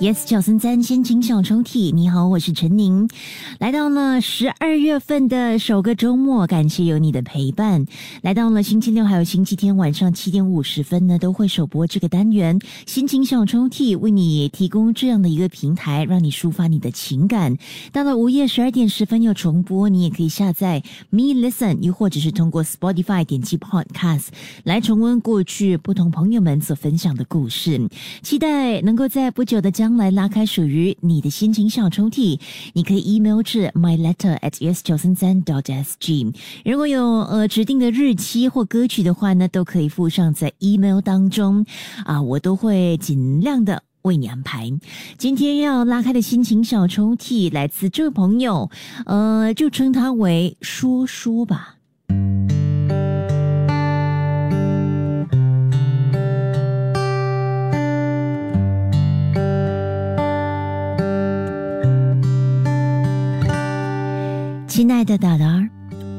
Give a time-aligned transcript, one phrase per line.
[0.00, 3.08] Yes，小森三心情小抽屉，你好，我是陈宁，
[3.58, 7.84] 来到了十二月份的首个周末，感谢有你的陪伴。
[8.22, 17.56] 来到了星期六还有星期天晚上七点五十分呢，都会首播这个单元心情小抽屉，为你提供这样的一个平台，让你抒发你的情感。
[17.90, 20.80] 到了午夜十二点十分又重播，你也可以下载
[21.10, 24.28] Me Listen，又或者是通过 Spotify 点击 Podcast
[24.62, 27.88] 来重温过去不同朋友们所分享的故事。
[28.22, 29.87] 期待能够在不久的将。
[29.96, 32.38] 来拉开属于你的心情小抽屉，
[32.74, 36.34] 你可以 email 至 my letter at yes 九三三 dot sg。
[36.64, 41.64] 如果有呃指定的日期或歌曲的话呢，都可以附上在 email 当中
[42.04, 44.70] 啊，我都会尽量的为你安排。
[45.16, 48.70] 今天要拉开的心情小抽屉来自这位朋友，
[49.06, 51.77] 呃，就称他为说说吧。
[64.78, 65.68] 亲爱的达达，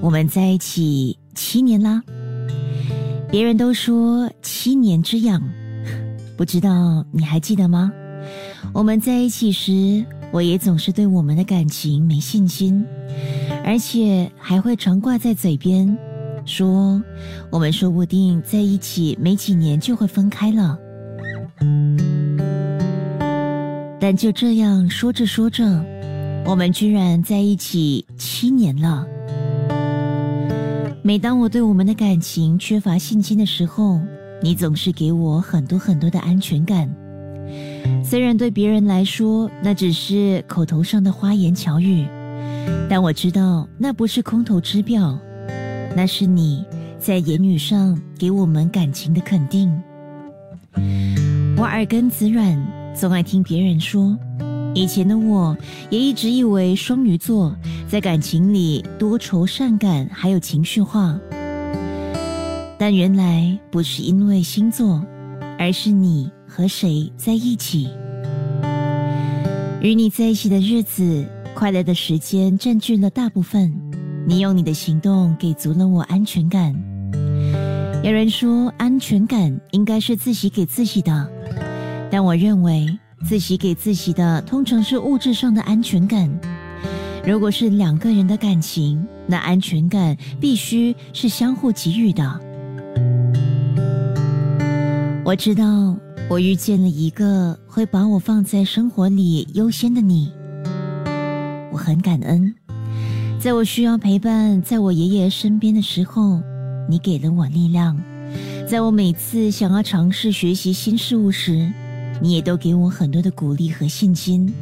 [0.00, 2.02] 我们在一起七年啦。
[3.30, 5.40] 别人都说七年之痒，
[6.36, 7.92] 不知道你还记得吗？
[8.74, 12.84] 我们在一起时，我也总是对我们的感情没信心，
[13.64, 15.96] 而且还会常挂在嘴边，
[16.44, 17.00] 说
[17.52, 20.76] 我们说不定在一起没几年就会分开了。
[24.00, 25.80] 但就这样说着说着。
[26.48, 29.06] 我们居然在一起七年了。
[31.02, 34.00] 每当我对我们的感情缺乏信心的时候，
[34.42, 36.88] 你总是给我很多很多的安全感。
[38.02, 42.06] 虽然对别人来说那只是口头上的花言巧语，
[42.88, 45.18] 但我知道那不是空头支票，
[45.94, 46.64] 那是你
[46.98, 49.70] 在言语上给我们感情的肯定。
[51.58, 52.58] 我耳根子软，
[52.94, 54.16] 总爱听别人说。
[54.78, 55.56] 以前的我
[55.90, 57.52] 也一直以为双鱼座
[57.88, 61.18] 在感情里多愁善感，还有情绪化。
[62.78, 65.04] 但原来不是因为星座，
[65.58, 67.88] 而是你和谁在一起。
[69.80, 73.74] 与你在一起的日子，快乐的时间占据了大部分。
[74.28, 76.72] 你用你的行动给足了我安全感。
[78.04, 81.28] 有人说安全感应该是自己给自己的，
[82.12, 82.96] 但我认为。
[83.24, 86.30] 自己给自己的通常是物质上的安全感。
[87.26, 92.40] 如果是两个人的感情，那安全感必须是相互给予的。
[95.24, 95.94] 我知道，
[96.30, 100.32] 我遇见了一个会把我放在生活里优先的你。
[101.70, 102.54] 我很感恩，
[103.38, 106.40] 在我需要陪伴，在我爷爷身边的时候，
[106.88, 107.94] 你给了我力量；
[108.66, 111.70] 在我每次想要尝试学习新事物时。
[112.20, 114.52] 你也都给我很多的鼓励和信心。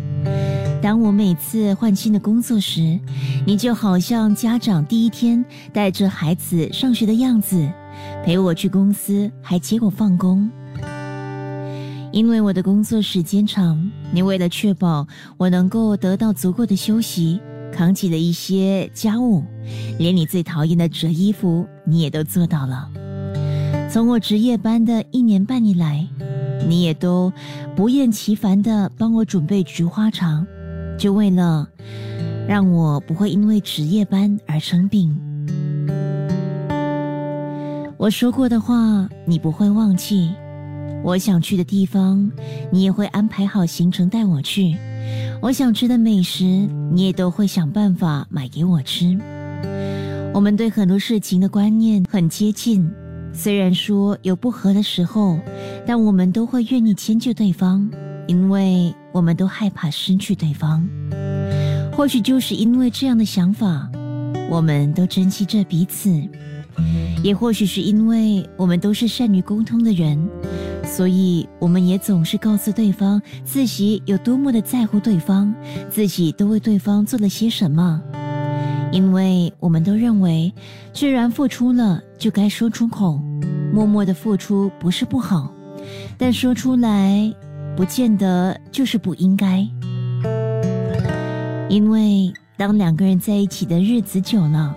[0.83, 2.99] 当我每次换新的工作时，
[3.47, 7.69] 你就好像家长第一天带着孩子上学的样子，
[8.25, 10.49] 陪我去公司，还接我放工。
[12.13, 15.07] 因为我的工作时间长，你为了确保
[15.37, 17.41] 我能够得到足够的休息，
[17.73, 19.43] 扛起了一些家务，
[19.99, 22.89] 连你最讨厌的折衣服，你也都做到了。
[23.91, 26.07] 从我值夜班的一年半以来。
[26.69, 27.33] 你也都
[27.75, 30.47] 不厌其烦的帮我准备菊花茶，
[30.99, 31.69] 就为了
[32.49, 35.17] 让我不会因为值夜班而生病。
[37.99, 40.31] 我说过的话，你不会忘记；
[41.03, 42.31] 我想去的地方，
[42.71, 44.77] 你也会安排好行程带我去；
[45.41, 46.45] 我想吃的美食，
[46.93, 49.19] 你也都会想办法买给我吃。
[50.35, 52.87] 我们对很多事情的观念很接近。
[53.39, 55.39] 虽然说有不和的时候，
[55.87, 57.89] 但我们都会愿意迁就对方，
[58.27, 60.89] 因为我们都害怕失去对方。
[61.93, 63.89] 或许就是因为这样的想法，
[64.51, 66.29] 我们都珍惜着彼此；
[67.23, 70.19] 也或许是因为我们都是善于沟通的人，
[70.83, 75.55] 所以我们也总是告诉对方自己有多么的在乎对方，
[75.91, 78.03] 自己都为对方做了些什么。
[78.93, 80.53] 因为我们都认为，
[80.93, 83.21] 既然付出了，就该说出口。
[83.73, 85.53] 默默的付出不是不好，
[86.17, 87.35] 但说出来，
[87.77, 89.69] 不见得就是不应该。
[91.69, 94.75] 因为当两个人在一起的日子久了，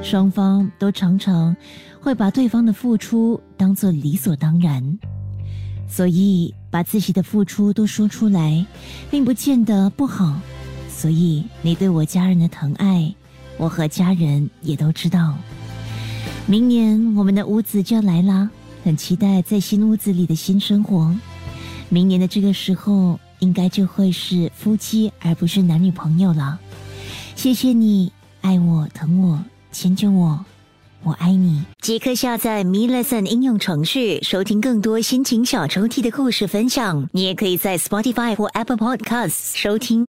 [0.00, 1.56] 双方都常常
[2.00, 4.98] 会把对方的付出当做理所当然，
[5.88, 8.64] 所以把自己的付出都说出来，
[9.10, 10.38] 并不见得不好。
[10.88, 13.12] 所以你对我家人的疼爱。
[13.58, 15.34] 我和家人也都知道，
[16.46, 18.50] 明年我们的屋子就要来啦，
[18.84, 21.14] 很期待在新屋子里的新生活。
[21.88, 26.58] 明年的这个时候，应该就会是夫妻，而不是男女朋友了。
[27.34, 30.44] 谢谢你爱我、疼我、迁就我，
[31.02, 31.62] 我爱你。
[31.80, 37.08] 即刻下载 Me Lesson 应用程序，收听更多心情小抽屉的故事分享。
[37.12, 40.04] 你也可以在 Spotify 或 Apple Podcasts 收听。